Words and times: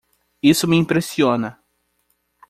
Isso 0.41 0.65
me 0.67 0.77
impressiona! 0.77 1.59